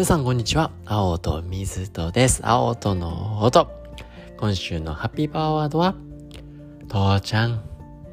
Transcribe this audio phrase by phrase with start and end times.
[0.00, 0.70] 皆さんこんにちは。
[0.86, 2.40] 青砥瑞人です。
[2.42, 3.70] 青砥の音。
[4.38, 5.94] 今週のハッピーパワーワードは、
[6.88, 7.62] 父ちゃん、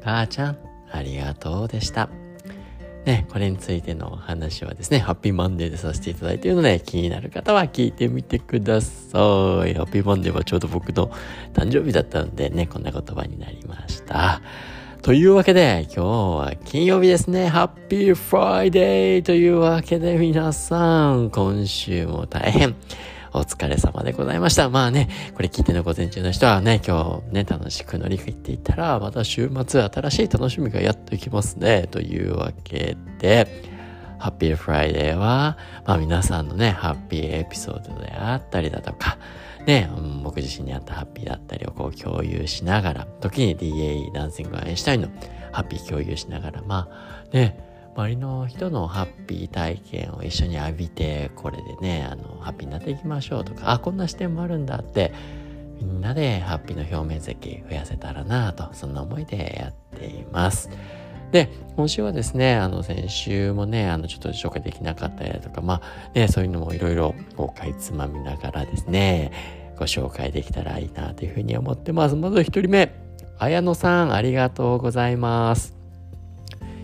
[0.04, 0.58] 母ちゃん、
[0.92, 2.10] ありがとうでした。
[3.06, 9.16] ね、これについてのお話はですね、ハッピーマンデーでさせていただいているので、気になる方は聞いてみてくださ
[9.66, 9.72] い。
[9.72, 11.10] ハッピーマンデーはちょうど僕の
[11.54, 14.42] 誕生日だったのでね、こんな言葉になりました。
[15.08, 17.48] というわけで、今日は金曜日ですね。
[17.48, 22.76] ハッピーフライデーというわけで皆さん、今週も大変
[23.32, 24.68] お疲れ様でございました。
[24.68, 31.88] まあね、これ聞いての午前中の人はね、今日ね、楽しく乗り切っていったら、また週末新しい楽しみがやってきますね。
[31.90, 33.48] というわけで、
[34.18, 35.56] ハッピーフライデーは、
[35.86, 39.16] まあ皆さんのね、ハッピーエピソードであったりだとか、
[39.68, 39.90] ね、
[40.24, 45.08] 僕自身にあったハッピーだったりをこう共有しながら、時に DAE ダンシングアインシュタインの
[45.52, 55.12] ハッピー共有しながら、まあね、周りの人のハッピー体験を一緒に浴びて、これでね、あの、ハッピーになっていきましょうとか、あ、こんな視点もあるんだって、
[55.78, 60.70] みんなでハッピーの表面積増やせたらなと、そんな思いでやっています。
[61.30, 72.16] で、今週はですね、あの、先週もね、あの、ちょっと紹介できなかったりだとか、まあ、ね、そういうのもいろいろ、こう、かいつまみながらですね、ご紹介できたらいいなというふうに思ってます。
[72.16, 72.92] まず一人目、
[73.38, 75.78] 綾野さん、ありがとうございます。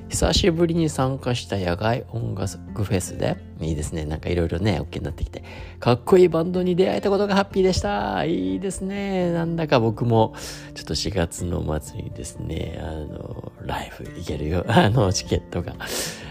[0.09, 4.05] 久しぶりに参加した野外音楽フェスで、いいですね。
[4.05, 5.43] なんかいろいろね、OK になってきて、
[5.81, 8.25] かっこいいバンドに出会えたことがハッピーでした。
[8.25, 9.33] いいですね。
[9.33, 10.35] なんだか僕も、
[10.75, 15.75] ちょっと4月の末にですね、あの、ライブ行けるよ、 あの、チケットが、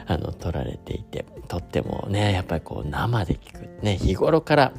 [0.08, 3.84] あの、取られていて、とってもね、やっぱりこう、生で聞く。
[3.84, 4.74] ね、日頃から、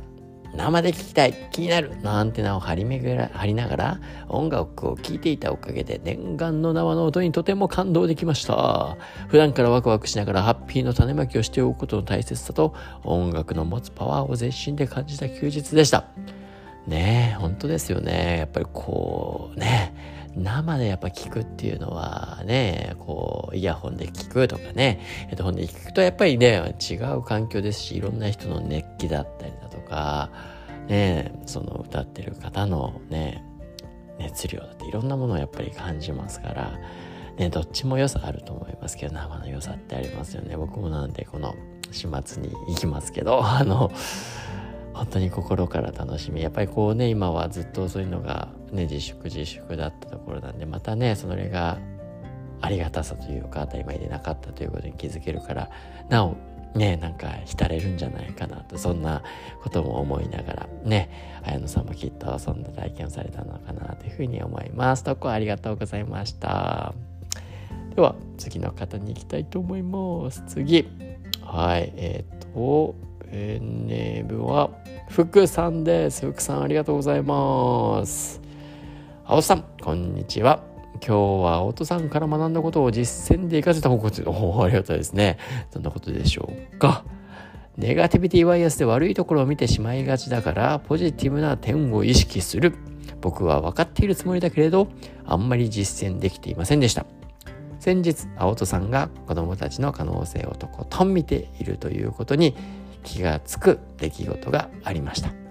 [0.56, 1.96] 生で聞きたい気になる。
[2.02, 8.96] のアンテナを張り巡ら張りながら音楽を聴いていたおかげで念願の生の音にとても感動できました。
[9.28, 16.04] 普段からワクワクしながらハッピーの種まきをしておくことの大切さと音楽の持つパワーを全身で感じた休日でした。
[16.86, 18.38] ねえ本当ですよね。
[18.38, 19.94] やっぱりこうね
[20.36, 29.52] 生でやっぱ聞くっていうのはね、こう、イヤホンで聞くとかね、ヘッドホンで聞くとやっぱりね、違う環境ですし、いろんな人の熱気だったり
[29.94, 30.30] か、
[30.88, 33.44] ね、その歌ってる方のね、
[34.18, 36.78] 熱量だっていろんなものをやっぱり感じますから、
[37.38, 40.56] ね、どっちも良さあると思いますけど、生の良さってありますよね。
[40.56, 41.54] 僕もなんでこの
[41.90, 43.90] 始末に行きますけど、 あの、
[44.94, 51.78] 本当に心から楽しみやっぱりこうね今はずっとそういうのがね自粛自粛だったところなんでまたねそれが
[52.60, 55.68] ありがたさというか当たり前でなかったということに気づけるから
[56.08, 56.36] なお
[56.74, 59.22] ねなんか浸れるんじゃないかなとそんな
[59.62, 65.04] ことも思いながらね綾野さんもきっとそんな体験をされたのかなというふうに思います。
[65.04, 66.94] とこありがとうございました。
[67.94, 70.42] では次の方に行きたいと思います。
[70.46, 70.88] 次
[71.42, 72.94] はいえっ、と
[73.30, 74.70] ペンネームは
[75.08, 76.26] 福さんです。
[76.26, 78.40] 福さんありがとうございます。
[79.26, 80.73] 青さん、こんにちは。
[81.06, 85.38] 今日は青戸さんから学んだことを実践で活かせた方向で、おありがたいですね。
[85.72, 87.04] どんなことでしょうか。
[87.76, 92.74] ネガティビティバイアスで悪いところを見てしまいがちだから、ポジティブな点を意識する。
[93.20, 94.88] 僕は分かっているつもりだけれど、
[95.26, 97.04] あんまり実践できていませんでした。
[97.80, 102.56] 先日、青戸さんが子供たちの可能性をとことん見ているということに
[103.02, 105.43] 気がつく出来事がありました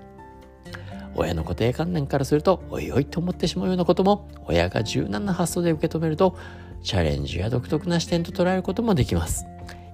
[1.16, 6.38] 親の固定観念からするとおいおいと思ってしまうようなことも親が柔軟な発想で受け止めると
[6.84, 9.46] チャレンジや独特な視点と捉えることもできます。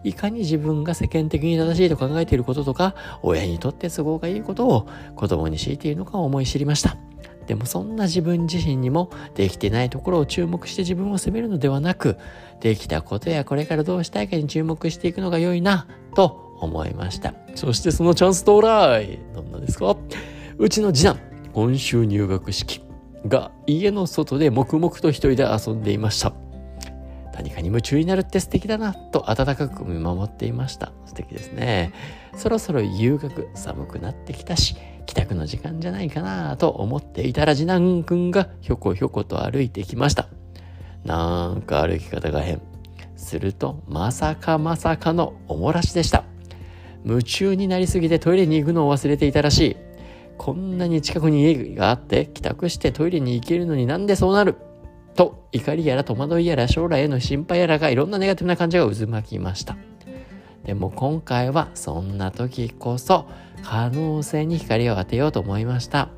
[0.04, 6.98] いかに自分が世間的に正しいと考えていることとか親にとって都合がいいことを子供に強いているのかを思い知りました。
[7.48, 12.18] でもそんな自分自身にもできてないところを注目して自分を責めるのではなく
[12.62, 17.34] できたことやこれからどうしたいかに注目していくのが良いなと思いました。
[17.56, 19.20] そしてそのチャンス到来。
[19.34, 19.98] どんなですか？
[20.62, 21.20] うちの次男、
[21.54, 22.82] 今週入学式
[23.26, 26.34] が家の外で黙々と一人で遊んでいました。
[27.34, 30.92] 何かに夢中になるって素敵だなと温かく見守っていました。
[31.06, 31.94] 素敵ですね。
[32.36, 34.76] そろそろ夕学寒くなってきたし、
[35.06, 40.28] 帰宅の時間じゃないかなと思っていたら次男くんがひょこひょこと歩いてきました。
[41.06, 42.62] なんか歩き方が変。
[43.16, 46.26] すると、まさかまさかのおもらしでした。
[47.06, 49.89] 夢中になりすぎてトイレに行くのを忘れていたらしい。
[50.40, 54.56] こんなに近くに家があって帰宅してトイレに行けるのになんでそうなる？
[55.14, 59.76] と怒りやら戸惑いやら将来への心配やらがいろんなネガティブな感情が渦巻きました。
[60.64, 63.28] でも今回はそんな時こそ
[63.64, 66.10] 可能性に光を当てようと思いました。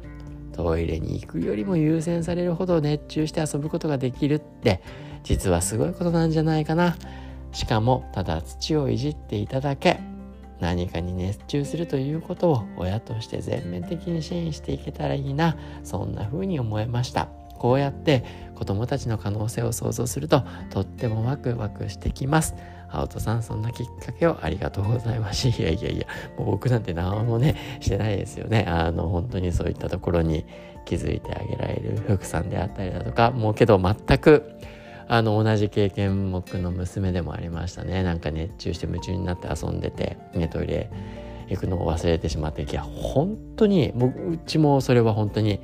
[0.54, 4.84] トイレに行くよりも優先されるほど熱中して遊ぶことができるって
[5.24, 6.96] 実はすごいことなんじゃないかな。
[7.54, 10.00] しかもただ土をいじっていただけ
[10.62, 17.28] 何かに熱中するということを親として全面的に支援していけたらいいなそんな風に思いました。
[17.58, 18.24] こうやって
[18.56, 22.56] 子供たちの可能性を想像するととってもワクワクしてきます。
[22.90, 25.48] 青戸さんそんなきっかけをありがとうございます。
[25.50, 28.66] いやいやいやもう僕なんて何もねしてないですよね。
[28.68, 30.46] あの本当にそういったところに
[30.86, 34.60] 気づいてあげられる福さんであったりだとかもうけど全く
[35.08, 38.04] あの同じ経験僕の娘でもありましたね。
[38.04, 40.90] なんか熱中して夢中になって遊んでて、ね、トイレ
[41.50, 42.64] 行くのを忘れてしまって。
[42.64, 45.60] いや本当にもううちもそれは本当に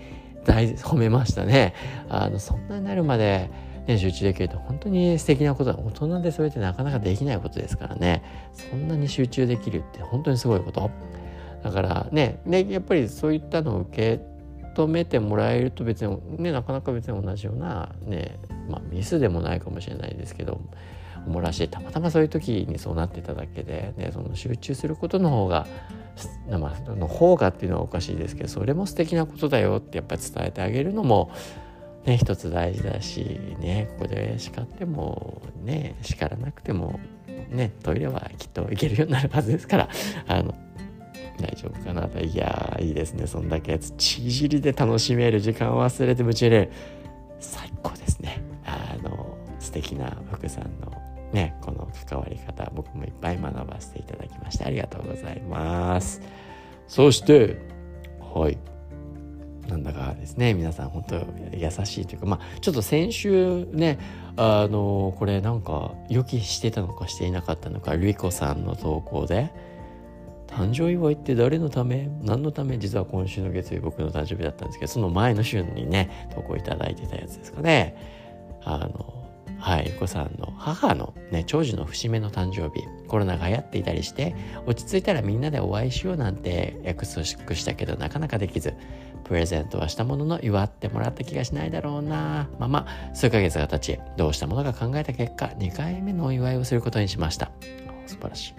[0.45, 1.73] 大褒めましたね。
[2.09, 3.49] あのそんなになるまで、
[3.87, 8.23] ね、集中できると本当に素敵なことだ大人でそれってなかなかできないことですからね。
[8.53, 10.89] そんなに集中できるって本当にすごいこと。
[11.63, 14.37] だからねねやっぱりそういったのを受け
[14.75, 18.39] 止めてもらえると別にねなかなか別に同じようなね
[18.69, 20.61] まあミスでもないかもしれないですけど
[21.25, 25.67] おもらしてたまたまそういう時にそうなってただけで、ね、その集中することの方が
[26.49, 31.31] まあ、の方がっていうのはおかしいですけどそれも素敵なことだよってやっぱり伝えてあげるのも
[32.05, 36.99] ね一つ大事だしねここで叱ってもね叱らなくても
[37.49, 39.89] ねトイレはきっと行けるようになるはずですから
[40.27, 40.55] あの
[41.39, 42.19] 大丈夫かなと。
[42.19, 46.71] いやいいですねそんだけちじりで楽しめる時間を忘れて夢中で
[49.95, 50.91] の素敵な福さんの
[51.33, 56.21] ねこの関わり方僕もいっぱい学ばせていただきましてありがとうございます。
[56.87, 57.57] そして
[58.19, 58.57] はい。
[59.67, 61.15] なんだかですね皆さん本当
[61.53, 63.99] 優しいというかまあちょっと先週ね
[64.37, 69.51] あのこれなんか予期してたのかしていなかったのかルイコさんの投稿で
[70.47, 72.09] 誕生祝いって誰のため？
[72.21, 72.77] 何のため？
[72.77, 77.97] 実は今週の月曜日僕の誕生日だったんですけどその前の週にね投稿いただいてたやつですかね。
[78.63, 79.16] あの
[79.59, 88.75] はい、ゆこさんの母のね、長寿の節目の誕生日、コロナが流行っていたりして、落ち着いたらみんなでお会いしようなんて約束したけどなかなかできず、
[89.23, 97.51] プレゼントはしたものの祝ってもらった気がしないだろうなまま数ヶ月が経ち、どうしたものか考えた結果、2回目のお祝いをすることにしました。
[98.05, 98.53] 素晴らしい。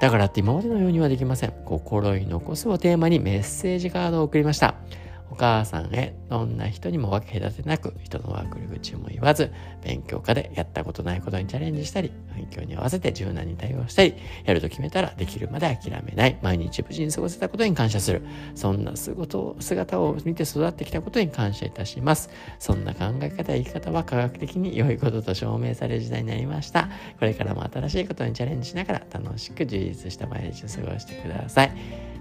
[0.00, 1.52] だからって今までのようにはできません。
[1.64, 4.74] 心に残すをテーマにメッセージカードを送りました。
[5.30, 9.52] お母さんへどんな人にも分け隔てなく人の悪口も言わず
[9.82, 14.14] 勉強家でやったことないことにチャレンジしたり環境に合わせて柔軟に対応したり
[14.44, 18.22] やると決めたらできるまで諦めない毎日無事に過ごせたことに感謝する
[18.54, 26.88] そんな姿を見て育ってきたことに感謝いたしますそんな考え方や生き方は科学的に良いことと証明される時代になりました
[27.18, 31.72] これからも新しいことにチャレンジしながら楽しく充実した毎日を過ごしてください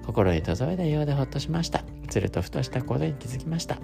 [0.07, 1.83] 心に届いたようでほっとしました。
[2.09, 3.77] するとふとしたことに気づきました。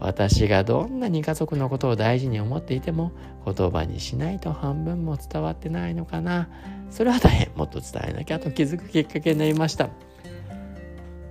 [0.00, 3.12] 私がどんなに家族のことを大事に思っていても
[3.46, 6.48] 言葉にしないと半分も伝わってないのかな。
[6.90, 9.88] それは大変もっと伝えなきゃと気づくきっかけになりました。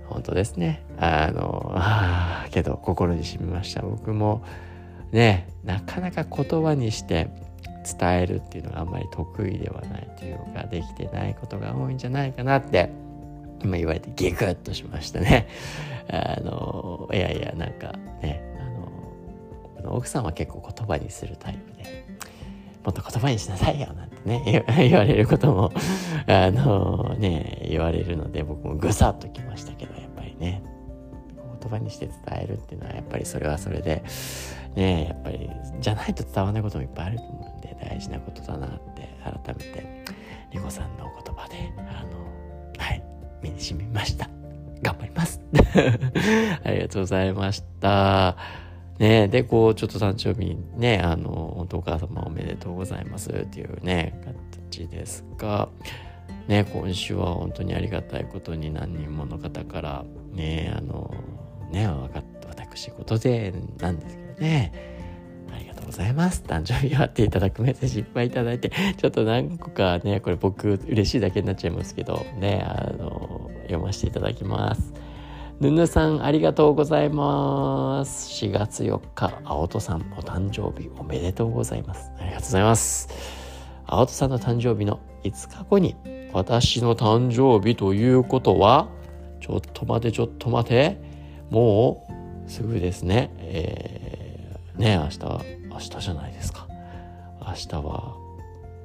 [0.08, 0.82] 本当ですね。
[0.96, 3.82] あのあ けど心に染みました。
[3.82, 4.42] 僕も
[5.10, 7.28] ねなかなか言葉にして
[7.98, 12.90] 伝えるっていうのがあんまり得意ではないというかできてないことが多いんじゃないかなって
[13.62, 15.48] 今言われてギクッとしましたね。
[16.08, 18.42] あの、いやいや、なんかね、
[19.78, 22.04] あの、奥さんは結構言葉にするタイプで、
[22.84, 25.72] もっと言葉にしなさいよ、なんてね、 言われることも、
[26.26, 30.62] あの、ね、言われるので、僕もぐさっときましたけど、やっぱりね、
[31.60, 34.02] 言葉にして伝えるっていうのは、やっぱりそれはそれで、
[34.74, 35.48] ね、やっぱり、
[35.80, 40.04] じゃないと伝わらないこともいっぱいあると思うんで、大事なことだなって、改めて、
[40.50, 42.22] リコさんのお言葉で、あの、
[42.78, 43.02] はい、
[43.42, 44.28] 身に染みました。
[44.82, 45.40] 頑張ります。
[46.64, 48.36] ありがとうございました。
[48.98, 54.20] ねで、こう、ちょっと誕生日ね、あの、本当お母様おめでとうございますっていうね、
[54.70, 55.68] 形ですが、
[56.48, 61.14] ね、今週は本当にありがたいことに何人もの方から、ね、あの、
[61.70, 64.72] ね、分かった、私事でなんですけどね
[65.52, 66.42] ありがとう、ございます。
[66.46, 73.21] 誕生日祝っていただくメッセージいっぱいいただいて、ちょっと何個かね、これ僕嬉しいだけになっちゃいますけど、ね、あの、
[73.62, 74.92] 読ませていただきます。
[75.60, 78.44] ぬぬさん、ありがとうございます。
[78.44, 82.10] 4月4日、青戸さん、お誕生日おめでとうございます。
[82.18, 83.08] ありがとうございます。
[83.86, 85.96] 青戸さんの誕生日の5日後に、
[86.32, 88.88] 私の誕生日ということは、
[89.40, 91.00] ちょっと待て、ちょっと待て、
[91.50, 92.06] も
[92.46, 93.30] うすぐですね。
[93.38, 96.66] えー、ね、明日明日じゃないですか
[97.40, 98.16] 明日は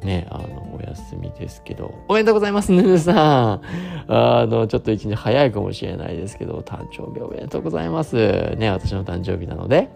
[0.07, 3.61] ね、あの、お休みですけど、おめでとうございます、ぬぬさん。
[4.07, 8.15] あの、ちょっと一日早いかもしれないですけど、誕生日おめでとうございます。
[8.55, 9.89] ね、私の誕生日なので、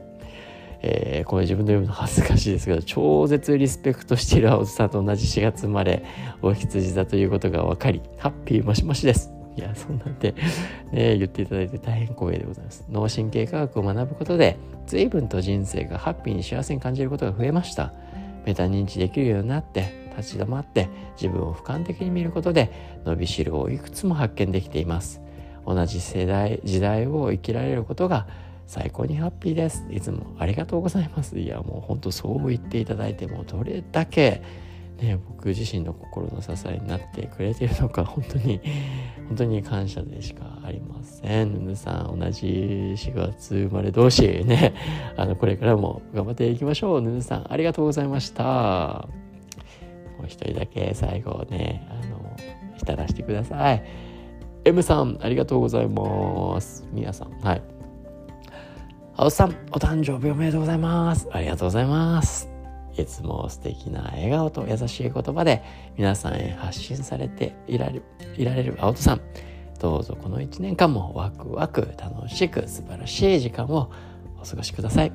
[0.81, 6.03] えー、これ自分で読むの恥ずかしいですけど超絶リスペクトしている青戸さんと同じ4月生まれ
[6.41, 9.31] お羊座ということが分かりハッピーもしもしです。
[9.55, 10.33] いやそんなんで、
[10.91, 12.83] ね、言っていただいて大変光栄でございます。
[12.89, 17.93] 脳神経科学を学ぶことで随分と人生がハッピーに幸せに感じることが増えました。
[18.45, 25.21] メタ認知できるようになって立ち止まって自分を俯瞰的に見ることで伸びしろをいくつも発見できています
[25.65, 28.27] 同じ世代時代を生きられることが
[28.67, 34.41] 最高にハッピーですいつもありがとうございますいやもうほんとそう言っていただいてもどれだけ
[35.01, 38.61] ね、僕自身の心の支えになってくれているのか本当に
[39.27, 41.53] 本当に感謝でしかありません。
[41.53, 42.47] ぬぬさん同じ
[42.97, 44.75] 4月生まれ同士ね
[45.17, 47.01] あのこれからも頑張っていきましょう。
[47.01, 49.30] ぬぬさんありがとうございました。
[50.21, 52.37] もう一人だけ最後ねあの
[52.77, 53.83] 浸らしてください。
[54.63, 56.87] M さんありがとうございます。
[56.91, 57.61] みやさんはい。
[59.15, 61.27] 青さんお誕生日おめでとうございます。
[61.31, 62.49] ありがとうございます。
[62.97, 65.63] いつも素敵な笑顔と優しい言葉で
[65.97, 68.03] 皆さんへ発信されていられる
[68.37, 69.21] いられる青戸さん
[69.79, 73.91] どうぞこの1年間もワクワク楽しく素晴らしい時間を
[74.39, 75.11] お過ごしください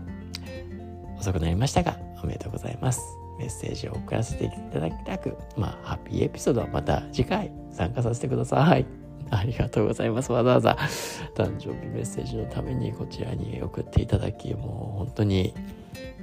[1.19, 8.87] 遅くなりましたがおめでとうございますメッセージを送らせていただきたくまあハッピーエピソードはまた次回参加させてください。
[9.28, 10.31] ありがとうございます。
[10.31, 10.76] わざわざ。
[11.35, 15.52] 誕生日メッセージのためにこちらに送っていただき、もう本当に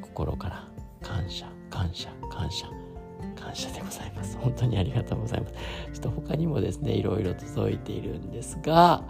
[0.02, 0.68] 心から
[1.02, 2.66] 感謝感謝感謝
[3.36, 4.38] 感謝でございます。
[4.38, 5.54] 本当にありがとうございます。
[5.94, 9.04] ちょっと他にもですねいろいろ届いているんですが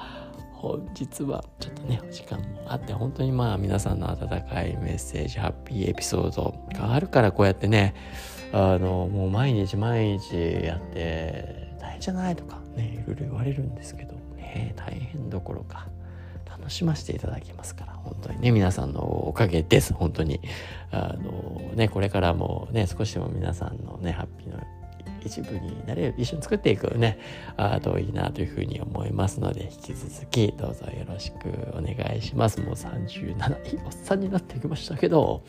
[0.63, 7.93] 本日はちょっとねお時間もあって本当にまあ皆さんの温かいメッセージハッピーエピソードがあるからこうやってね
[8.53, 15.89] あのもう毎日毎日やって大変じゃないとかねいろいろ言われるんですけどね大変どころか
[16.49, 20.39] 楽しませていただきますから、本当にね、皆さんのおかげです、本当に。
[20.91, 24.59] あのね、これからもね、少しでも皆さんのね、ハッピーの
[25.25, 27.17] 一部になれる、一緒に作っていくね、
[27.57, 32.61] あといいなというふうに思いますので、引き続きどうぞよろしくお願いします。
[32.61, 35.43] もう37、いいおっさんになってきましたけど、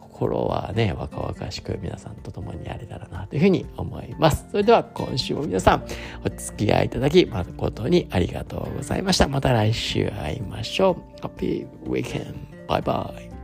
[0.00, 4.46] 心はね、若々しく皆さんと共にやれたらなというふうに思います。
[4.50, 5.84] それでは今週も皆さん
[6.24, 9.28] お付き合いいただき誠にありがとうございました。
[9.28, 11.22] また来週会いましょう。
[11.22, 12.34] ハッピーウィーケン
[12.66, 13.37] バイバイ。